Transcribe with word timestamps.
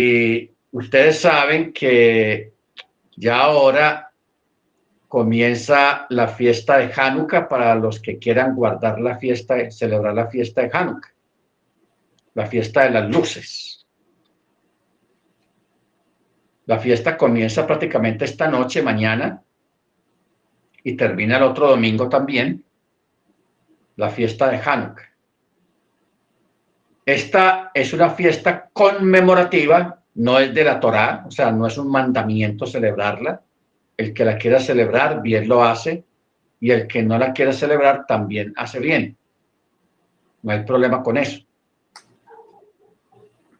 y 0.00 0.50
ustedes 0.72 1.20
saben 1.20 1.72
que 1.72 2.52
ya 3.16 3.42
ahora 3.42 4.12
comienza 5.08 6.06
la 6.08 6.28
fiesta 6.28 6.78
de 6.78 6.92
Hanukkah 6.94 7.48
para 7.48 7.74
los 7.74 8.00
que 8.00 8.18
quieran 8.18 8.54
guardar 8.54 9.00
la 9.00 9.18
fiesta, 9.18 9.70
celebrar 9.70 10.14
la 10.14 10.28
fiesta 10.28 10.62
de 10.62 10.70
Hanukkah, 10.72 11.12
la 12.34 12.46
fiesta 12.46 12.84
de 12.84 12.90
las 12.90 13.10
luces. 13.10 13.86
La 16.66 16.78
fiesta 16.78 17.16
comienza 17.16 17.66
prácticamente 17.66 18.24
esta 18.24 18.48
noche, 18.48 18.82
mañana, 18.82 19.42
y 20.84 20.96
termina 20.96 21.36
el 21.36 21.42
otro 21.42 21.68
domingo 21.68 22.08
también, 22.08 22.64
la 23.96 24.08
fiesta 24.08 24.48
de 24.48 24.60
Hanukkah. 24.64 25.09
Esta 27.04 27.70
es 27.74 27.92
una 27.92 28.10
fiesta 28.10 28.68
conmemorativa, 28.72 30.02
no 30.14 30.38
es 30.38 30.54
de 30.54 30.64
la 30.64 30.78
Torá, 30.78 31.24
o 31.26 31.30
sea, 31.30 31.50
no 31.50 31.66
es 31.66 31.78
un 31.78 31.90
mandamiento 31.90 32.66
celebrarla. 32.66 33.40
El 33.96 34.14
que 34.14 34.24
la 34.24 34.36
quiera 34.36 34.60
celebrar, 34.60 35.22
bien 35.22 35.48
lo 35.48 35.64
hace, 35.64 36.04
y 36.60 36.70
el 36.70 36.86
que 36.86 37.02
no 37.02 37.18
la 37.18 37.32
quiera 37.32 37.52
celebrar, 37.52 38.06
también 38.06 38.52
hace 38.56 38.78
bien. 38.78 39.16
No 40.42 40.52
hay 40.52 40.64
problema 40.64 41.02
con 41.02 41.16
eso. 41.16 41.40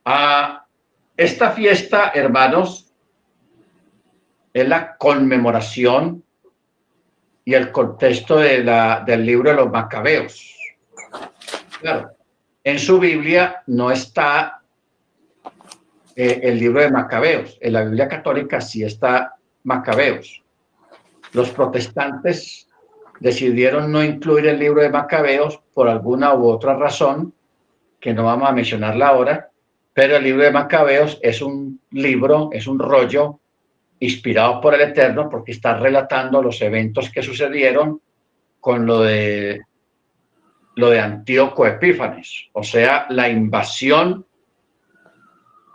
Ah, 0.04 0.66
esta 1.16 1.50
fiesta, 1.50 2.12
hermanos, 2.14 2.92
es 4.52 4.68
la 4.68 4.96
conmemoración 4.96 6.24
y 7.44 7.54
el 7.54 7.70
contexto 7.72 8.38
de 8.38 8.64
la, 8.64 9.02
del 9.06 9.24
libro 9.24 9.50
de 9.50 9.56
los 9.56 9.70
macabeos. 9.70 10.56
Claro, 11.80 12.10
en 12.64 12.78
su 12.78 12.98
Biblia 12.98 13.62
no 13.66 13.90
está 13.90 14.60
eh, 16.14 16.40
el 16.42 16.58
libro 16.58 16.80
de 16.80 16.90
Macabeos. 16.90 17.58
En 17.60 17.72
la 17.72 17.84
Biblia 17.84 18.08
católica 18.08 18.60
sí 18.60 18.82
está 18.82 19.36
Macabeos. 19.64 20.42
Los 21.32 21.50
protestantes 21.50 22.68
decidieron 23.20 23.92
no 23.92 24.02
incluir 24.02 24.46
el 24.46 24.58
libro 24.58 24.82
de 24.82 24.90
Macabeos 24.90 25.60
por 25.72 25.88
alguna 25.88 26.34
u 26.34 26.48
otra 26.48 26.74
razón, 26.74 27.32
que 28.00 28.12
no 28.14 28.24
vamos 28.24 28.48
a 28.48 28.52
mencionarla 28.52 29.08
ahora, 29.08 29.50
pero 29.92 30.16
el 30.16 30.24
libro 30.24 30.42
de 30.42 30.50
Macabeos 30.50 31.18
es 31.22 31.42
un 31.42 31.80
libro, 31.90 32.50
es 32.52 32.66
un 32.66 32.78
rollo 32.78 33.40
inspirado 34.00 34.60
por 34.60 34.74
el 34.74 34.80
Eterno 34.80 35.28
porque 35.28 35.52
está 35.52 35.78
relatando 35.78 36.42
los 36.42 36.60
eventos 36.62 37.10
que 37.10 37.22
sucedieron 37.22 38.00
con 38.58 38.86
lo 38.86 39.00
de 39.00 39.60
lo 40.80 40.90
de 40.90 40.98
Antíoco 40.98 41.66
Epífanes, 41.66 42.48
o 42.52 42.62
sea, 42.62 43.06
la 43.10 43.28
invasión 43.28 44.26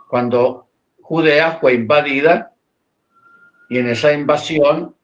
cuando 0.08 0.68
Judea 1.00 1.58
fue 1.60 1.74
invadida 1.74 2.52
y 3.68 3.78
en 3.78 3.88
esa 3.88 4.12
invasión 4.12 4.94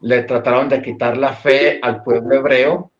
le 0.00 0.22
trataron 0.24 0.68
de 0.68 0.82
quitar 0.82 1.16
la 1.16 1.32
fe 1.32 1.78
al 1.82 2.02
pueblo 2.02 2.34
hebreo, 2.34 2.90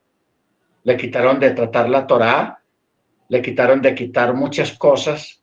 le 0.84 0.96
quitaron 0.96 1.38
de 1.38 1.50
tratar 1.50 1.88
la 1.88 2.06
Torá, 2.06 2.62
le 3.28 3.42
quitaron 3.42 3.82
de 3.82 3.94
quitar 3.94 4.34
muchas 4.34 4.72
cosas 4.78 5.42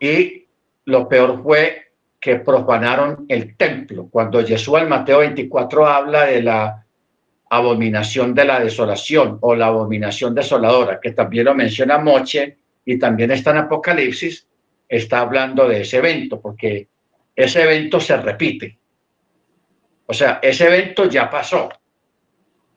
y 0.00 0.46
lo 0.86 1.08
peor 1.08 1.42
fue 1.42 1.92
que 2.20 2.36
profanaron 2.36 3.26
el 3.28 3.56
templo. 3.56 4.08
Cuando 4.08 4.44
Jesús 4.44 4.78
en 4.78 4.88
Mateo 4.88 5.18
24 5.18 5.86
habla 5.86 6.26
de 6.26 6.42
la 6.42 6.81
abominación 7.54 8.34
de 8.34 8.46
la 8.46 8.60
desolación 8.60 9.36
o 9.42 9.54
la 9.54 9.66
abominación 9.66 10.34
desoladora, 10.34 10.98
que 10.98 11.12
también 11.12 11.44
lo 11.44 11.54
menciona 11.54 11.98
Moche 11.98 12.56
y 12.82 12.98
también 12.98 13.30
está 13.30 13.50
en 13.50 13.58
Apocalipsis, 13.58 14.48
está 14.88 15.20
hablando 15.20 15.68
de 15.68 15.82
ese 15.82 15.98
evento, 15.98 16.40
porque 16.40 16.88
ese 17.36 17.62
evento 17.62 18.00
se 18.00 18.16
repite. 18.16 18.78
O 20.06 20.14
sea, 20.14 20.40
ese 20.42 20.66
evento 20.66 21.04
ya 21.10 21.28
pasó, 21.28 21.68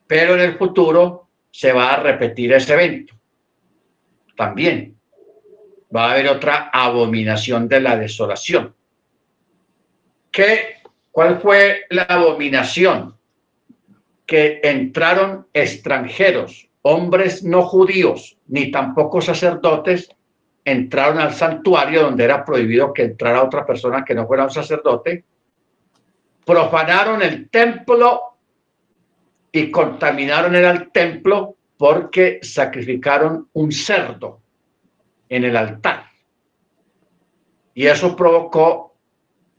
pero 0.06 0.34
en 0.34 0.40
el 0.40 0.58
futuro 0.58 1.30
se 1.50 1.72
va 1.72 1.94
a 1.94 2.02
repetir 2.02 2.52
ese 2.52 2.74
evento. 2.74 3.14
También 4.36 4.94
va 5.94 6.08
a 6.08 6.12
haber 6.12 6.28
otra 6.28 6.68
abominación 6.70 7.66
de 7.66 7.80
la 7.80 7.96
desolación. 7.96 8.74
¿Qué, 10.30 10.82
¿Cuál 11.10 11.40
fue 11.40 11.86
la 11.88 12.02
abominación? 12.02 13.16
Que 14.26 14.60
entraron 14.64 15.46
extranjeros, 15.52 16.68
hombres 16.82 17.44
no 17.44 17.62
judíos, 17.62 18.36
ni 18.48 18.70
tampoco 18.70 19.20
sacerdotes, 19.20 20.08
entraron 20.64 21.20
al 21.20 21.32
santuario 21.32 22.02
donde 22.02 22.24
era 22.24 22.44
prohibido 22.44 22.92
que 22.92 23.04
entrara 23.04 23.44
otra 23.44 23.64
persona 23.64 24.04
que 24.04 24.14
no 24.14 24.26
fuera 24.26 24.44
un 24.44 24.50
sacerdote, 24.50 25.24
profanaron 26.44 27.22
el 27.22 27.48
templo 27.48 28.36
y 29.52 29.70
contaminaron 29.70 30.54
el 30.56 30.90
templo 30.90 31.56
porque 31.76 32.40
sacrificaron 32.42 33.48
un 33.52 33.70
cerdo 33.70 34.40
en 35.28 35.44
el 35.44 35.56
altar. 35.56 36.04
Y 37.74 37.86
eso 37.86 38.16
provocó 38.16 38.96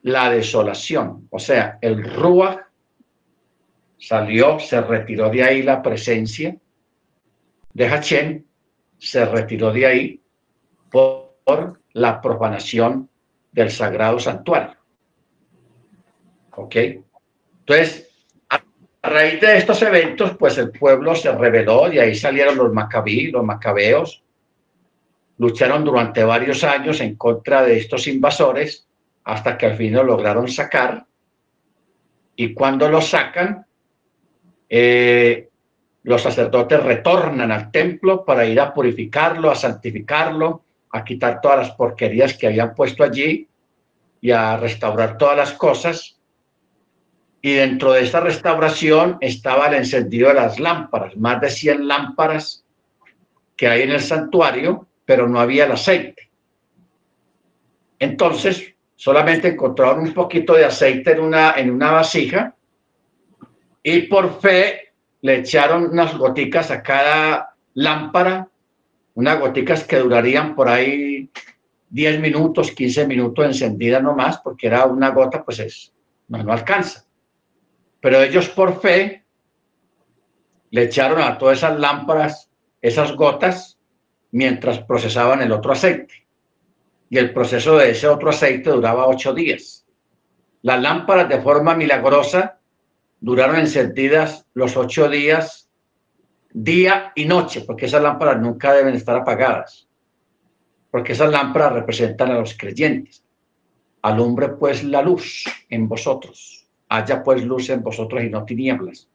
la 0.01 0.29
desolación, 0.29 1.27
o 1.29 1.39
sea, 1.39 1.77
el 1.81 2.03
Ruach 2.03 2.66
salió, 3.97 4.59
se 4.59 4.81
retiró 4.81 5.29
de 5.29 5.43
ahí 5.43 5.63
la 5.63 5.81
presencia 5.81 6.55
de 7.73 7.87
Hachem, 7.87 8.43
se 8.97 9.25
retiró 9.25 9.71
de 9.71 9.85
ahí 9.85 10.21
por, 10.89 11.27
la 11.93 12.21
profanación 12.21 13.09
del 13.51 13.71
sagrado 13.71 14.19
santuario. 14.19 14.75
¿Ok? 16.55 16.75
Entonces, 17.59 18.09
a, 18.49 18.61
raíz 19.03 19.39
de 19.39 19.57
estos 19.57 19.81
eventos, 19.81 20.35
pues 20.37 20.57
el 20.57 20.71
pueblo 20.71 21.15
se 21.15 21.31
rebeló, 21.31 21.91
y 21.91 21.99
ahí 21.99 22.15
salieron 22.15 22.57
los 22.57 22.73
macabí, 22.73 23.31
los 23.31 23.43
macabeos, 23.43 24.23
lucharon 25.37 25.85
durante 25.85 26.23
varios 26.23 26.63
años 26.63 26.99
en 26.99 27.15
contra 27.15 27.63
de 27.63 27.77
estos 27.77 28.07
invasores 28.07 28.87
hasta 29.23 29.57
que 29.57 29.67
al 29.67 29.77
fin 29.77 29.93
lo 29.93 30.03
lograron 30.03 30.47
sacar. 30.47 31.05
Y 32.35 32.53
cuando 32.53 32.89
lo 32.89 33.01
sacan, 33.01 33.66
eh, 34.69 35.49
los 36.03 36.21
sacerdotes 36.21 36.81
retornan 36.83 37.51
al 37.51 37.71
templo 37.71 38.23
para 38.23 38.45
ir 38.45 38.59
a 38.59 38.73
purificarlo, 38.73 39.51
a 39.51 39.55
santificarlo, 39.55 40.63
a 40.91 41.03
quitar 41.03 41.41
todas 41.41 41.59
las 41.59 41.71
porquerías 41.71 42.33
que 42.37 42.47
habían 42.47 42.73
puesto 42.73 43.03
allí 43.03 43.47
y 44.21 44.31
a 44.31 44.57
restaurar 44.57 45.17
todas 45.17 45.37
las 45.37 45.53
cosas. 45.53 46.17
Y 47.41 47.53
dentro 47.53 47.91
de 47.93 48.03
esta 48.03 48.19
restauración 48.19 49.17
estaba 49.21 49.67
el 49.67 49.75
encendido 49.75 50.29
de 50.29 50.35
las 50.35 50.59
lámparas, 50.59 51.15
más 51.17 51.39
de 51.41 51.49
100 51.49 51.87
lámparas 51.87 52.65
que 53.55 53.67
hay 53.67 53.81
en 53.81 53.91
el 53.91 54.01
santuario, 54.01 54.87
pero 55.05 55.27
no 55.27 55.39
había 55.39 55.65
el 55.65 55.71
aceite. 55.73 56.29
Entonces, 57.99 58.75
solamente 58.95 59.49
encontraron 59.49 60.01
un 60.01 60.13
poquito 60.13 60.53
de 60.53 60.65
aceite 60.65 61.11
en 61.11 61.19
una, 61.19 61.53
en 61.57 61.71
una 61.71 61.91
vasija 61.91 62.55
y 63.89 64.01
por 64.01 64.41
fe 64.41 64.89
le 65.21 65.37
echaron 65.37 65.85
unas 65.85 66.17
goticas 66.17 66.71
a 66.71 66.83
cada 66.83 67.55
lámpara, 67.73 68.49
unas 69.15 69.39
goticas 69.39 69.85
que 69.85 69.99
durarían 69.99 70.55
por 70.55 70.67
ahí 70.67 71.31
10 71.91 72.19
minutos, 72.19 72.71
15 72.71 73.07
minutos 73.07 73.45
encendida 73.45 74.01
nomás, 74.01 74.39
porque 74.39 74.67
era 74.67 74.85
una 74.87 75.11
gota, 75.11 75.41
pues 75.45 75.59
es, 75.59 75.93
no, 76.27 76.43
no 76.43 76.51
alcanza. 76.51 77.05
Pero 78.01 78.21
ellos 78.21 78.49
por 78.49 78.81
fe 78.81 79.23
le 80.71 80.83
echaron 80.83 81.21
a 81.21 81.37
todas 81.37 81.59
esas 81.59 81.79
lámparas 81.79 82.49
esas 82.81 83.13
gotas 83.13 83.79
mientras 84.31 84.79
procesaban 84.79 85.41
el 85.41 85.53
otro 85.53 85.71
aceite. 85.71 86.27
Y 87.09 87.19
el 87.19 87.31
proceso 87.31 87.77
de 87.77 87.91
ese 87.91 88.09
otro 88.09 88.31
aceite 88.31 88.69
duraba 88.69 89.07
ocho 89.07 89.33
días. 89.33 89.85
Las 90.61 90.81
lámparas 90.81 91.29
de 91.29 91.39
forma 91.39 91.73
milagrosa 91.73 92.56
duraron 93.19 93.57
encendidas 93.57 94.45
los 94.53 94.77
ocho 94.77 95.09
días, 95.09 95.69
día 96.51 97.11
y 97.15 97.25
noche, 97.25 97.61
porque 97.61 97.85
esas 97.85 98.01
lámparas 98.01 98.41
nunca 98.41 98.73
deben 98.73 98.95
estar 98.95 99.15
apagadas, 99.15 99.87
porque 100.91 101.13
esas 101.13 101.31
lámparas 101.31 101.73
representan 101.73 102.31
a 102.31 102.39
los 102.39 102.55
creyentes. 102.57 103.23
Alumbre 104.01 104.49
pues 104.49 104.83
la 104.83 105.01
luz 105.01 105.43
en 105.69 105.87
vosotros, 105.87 106.67
haya 106.89 107.23
pues 107.23 107.43
luz 107.43 107.69
en 107.69 107.83
vosotros 107.83 108.23
y 108.23 108.29
no 108.29 108.45
tinieblas, 108.45 109.09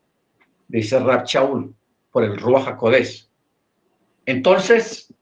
dice 0.68 0.98
Rab 0.98 1.24
Shaul 1.24 1.74
por 2.10 2.24
el 2.24 2.36
Ruach 2.36 2.64
Jacodés. 2.64 3.30
Entonces, 4.26 5.12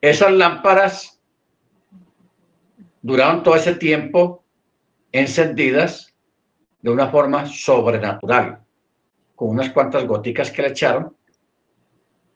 esas 0.00 0.32
lámparas 0.32 1.20
duraron 3.02 3.42
todo 3.42 3.56
ese 3.56 3.74
tiempo 3.74 4.44
encendidas 5.12 6.11
de 6.82 6.90
una 6.90 7.08
forma 7.08 7.46
sobrenatural, 7.46 8.60
con 9.34 9.50
unas 9.50 9.70
cuantas 9.70 10.04
goticas 10.04 10.50
que 10.50 10.62
le 10.62 10.68
echaron, 10.68 11.16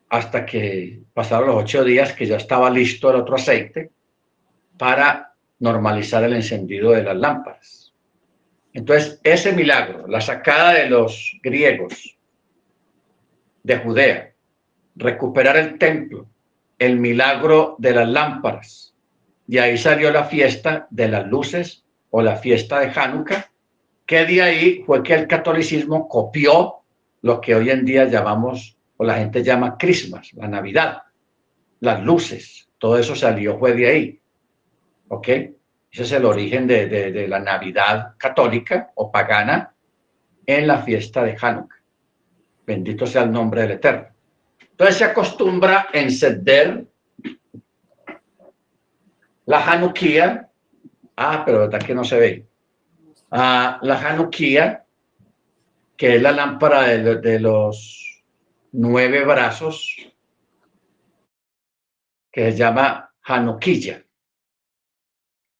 hasta 0.08 0.46
que 0.46 1.02
pasaron 1.12 1.48
los 1.48 1.56
ocho 1.56 1.84
días 1.84 2.12
que 2.12 2.26
ya 2.26 2.36
estaba 2.36 2.70
listo 2.70 3.10
el 3.10 3.16
otro 3.16 3.34
aceite, 3.34 3.90
para 4.78 5.34
normalizar 5.58 6.22
el 6.24 6.34
encendido 6.34 6.92
de 6.92 7.02
las 7.02 7.16
lámparas. 7.16 7.92
Entonces, 8.72 9.20
ese 9.24 9.52
milagro, 9.52 10.06
la 10.06 10.20
sacada 10.20 10.74
de 10.74 10.88
los 10.88 11.38
griegos 11.42 12.16
de 13.62 13.78
Judea, 13.78 14.34
recuperar 14.94 15.56
el 15.56 15.78
templo, 15.78 16.28
el 16.78 16.98
milagro 17.00 17.74
de 17.78 17.92
las 17.92 18.08
lámparas, 18.08 18.94
y 19.48 19.58
ahí 19.58 19.78
salió 19.78 20.10
la 20.12 20.24
fiesta 20.24 20.86
de 20.90 21.08
las 21.08 21.26
luces 21.26 21.84
o 22.10 22.22
la 22.22 22.36
fiesta 22.36 22.80
de 22.80 22.92
Hanukkah, 22.94 23.50
que 24.06 24.24
de 24.24 24.42
ahí 24.42 24.82
fue 24.86 25.02
que 25.02 25.14
el 25.14 25.26
catolicismo 25.26 26.08
copió 26.08 26.76
lo 27.22 27.40
que 27.40 27.54
hoy 27.54 27.70
en 27.70 27.84
día 27.84 28.04
llamamos, 28.04 28.78
o 28.96 29.04
la 29.04 29.14
gente 29.14 29.42
llama 29.42 29.76
Christmas, 29.76 30.32
la 30.34 30.48
Navidad, 30.48 31.02
las 31.80 32.02
luces, 32.02 32.68
todo 32.78 32.98
eso 32.98 33.14
salió, 33.14 33.58
fue 33.58 33.74
de 33.74 33.86
ahí. 33.88 34.20
¿Ok? 35.08 35.28
Ese 35.28 36.02
es 36.02 36.12
el 36.12 36.24
origen 36.24 36.66
de, 36.66 36.86
de 36.88 37.28
la 37.28 37.40
Navidad 37.40 38.14
católica 38.16 38.92
o 38.94 39.10
pagana 39.10 39.74
en 40.46 40.66
la 40.66 40.78
fiesta 40.78 41.24
de 41.24 41.36
Hanukkah. 41.40 41.76
Bendito 42.66 43.06
sea 43.06 43.22
el 43.22 43.32
nombre 43.32 43.62
del 43.62 43.72
Eterno. 43.72 44.08
Entonces 44.70 44.96
se 44.96 45.04
acostumbra 45.04 45.88
encender 45.92 46.86
la 49.46 49.64
Hanukkah. 49.64 50.48
Ah, 51.16 51.42
pero 51.46 51.60
verdad 51.60 51.82
que 51.82 51.94
no 51.94 52.04
se 52.04 52.18
ve. 52.18 52.46
Ah, 53.30 53.78
la 53.82 53.98
Hanukkah, 53.98 54.86
que 55.96 56.16
es 56.16 56.22
la 56.22 56.32
lámpara 56.32 56.82
de, 56.82 57.40
los 57.40 58.22
nueve 58.72 59.24
brazos, 59.24 59.96
que 62.30 62.52
se 62.52 62.56
llama 62.56 63.12
Hanukkah. 63.22 64.02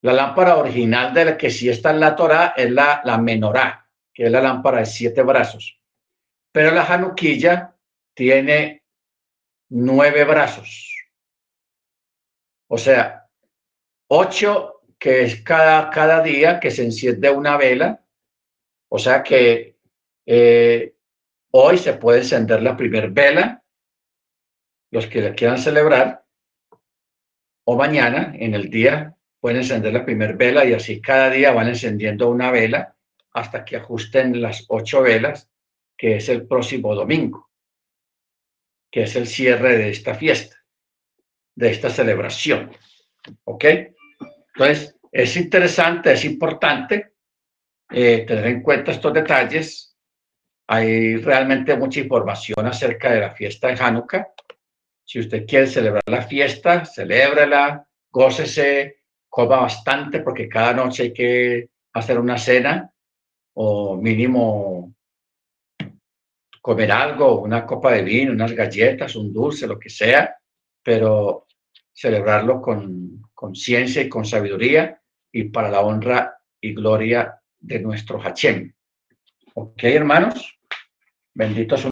La 0.01 0.13
lámpara 0.13 0.57
original 0.57 1.13
de 1.13 1.25
la 1.25 1.37
que 1.37 1.49
sí 1.49 1.69
está 1.69 1.91
en 1.91 1.99
la 1.99 2.15
Torah 2.15 2.53
es 2.55 2.71
la, 2.71 3.01
la 3.03 3.17
menorá, 3.17 3.89
que 4.13 4.25
es 4.25 4.31
la 4.31 4.41
lámpara 4.41 4.79
de 4.79 4.85
siete 4.85 5.21
brazos. 5.23 5.81
Pero 6.51 6.71
la 6.71 6.85
Hanukkah 6.85 7.75
tiene 8.13 8.83
nueve 9.69 10.23
brazos. 10.23 10.95
O 12.69 12.77
sea, 12.77 13.27
ocho 14.07 14.76
que 14.99 15.23
es 15.23 15.41
cada, 15.43 15.89
cada 15.89 16.21
día 16.21 16.59
que 16.59 16.71
se 16.71 16.83
enciende 16.83 17.29
una 17.29 17.57
vela. 17.57 18.03
O 18.89 18.99
sea 18.99 19.23
que 19.23 19.77
eh, 20.25 20.95
hoy 21.51 21.77
se 21.77 21.93
puede 21.93 22.19
encender 22.19 22.61
la 22.61 22.75
primera 22.75 23.07
vela, 23.07 23.63
los 24.91 25.07
que 25.07 25.21
la 25.21 25.33
quieran 25.33 25.57
celebrar, 25.57 26.25
o 27.65 27.75
mañana 27.75 28.33
en 28.37 28.53
el 28.53 28.69
día 28.69 29.15
pueden 29.39 29.57
encender 29.59 29.93
la 29.93 30.05
primera 30.05 30.33
vela 30.33 30.65
y 30.65 30.73
así 30.73 31.01
cada 31.01 31.29
día 31.29 31.51
van 31.51 31.67
encendiendo 31.67 32.29
una 32.29 32.49
vela 32.49 32.95
hasta 33.33 33.65
que 33.65 33.75
ajusten 33.75 34.41
las 34.41 34.65
ocho 34.69 35.01
velas, 35.01 35.49
que 35.97 36.15
es 36.15 36.29
el 36.29 36.47
próximo 36.47 36.95
domingo 36.95 37.47
que 38.91 39.03
es 39.03 39.15
el 39.15 39.27
cierre 39.27 39.77
de 39.77 39.89
esta 39.89 40.15
fiesta, 40.15 40.55
de 41.55 41.71
esta 41.71 41.89
celebración. 41.89 42.71
¿Ok? 43.43 43.65
Entonces, 44.57 44.95
es 45.11 45.37
interesante, 45.37 46.13
es 46.13 46.25
importante 46.25 47.13
eh, 47.91 48.25
tener 48.25 48.47
en 48.47 48.63
cuenta 48.63 48.91
estos 48.91 49.13
detalles. 49.13 49.95
Hay 50.67 51.17
realmente 51.17 51.77
mucha 51.77 51.99
información 51.99 52.65
acerca 52.65 53.11
de 53.11 53.19
la 53.19 53.35
fiesta 53.35 53.67
de 53.67 53.79
Hanukkah. 53.79 54.29
Si 55.05 55.19
usted 55.19 55.45
quiere 55.45 55.67
celebrar 55.67 56.01
la 56.07 56.23
fiesta, 56.23 56.85
celébrela, 56.85 57.87
gócese, 58.09 59.03
coma 59.29 59.57
bastante, 59.57 60.21
porque 60.21 60.49
cada 60.49 60.73
noche 60.73 61.03
hay 61.03 61.13
que 61.13 61.69
hacer 61.93 62.17
una 62.17 62.39
cena 62.39 62.91
o 63.53 63.95
mínimo 63.95 64.95
comer 66.63 66.91
algo, 66.91 67.41
una 67.41 67.63
copa 67.63 67.91
de 67.91 68.01
vino, 68.01 68.31
unas 68.31 68.53
galletas, 68.53 69.15
un 69.15 69.31
dulce, 69.31 69.67
lo 69.67 69.77
que 69.77 69.91
sea, 69.91 70.35
pero 70.81 71.45
celebrarlo 71.93 72.59
con 72.59 73.26
conciencia 73.37 74.01
y 74.01 74.09
con 74.09 74.25
sabiduría 74.25 74.99
y 75.31 75.43
para 75.43 75.69
la 75.69 75.81
honra 75.81 76.39
y 76.59 76.73
gloria 76.73 77.39
de 77.59 77.79
nuestro 77.79 78.19
Hachem. 78.19 78.73
¿Ok, 79.53 79.83
hermanos? 79.83 80.59
Bendito 81.35 81.77
su 81.77 81.85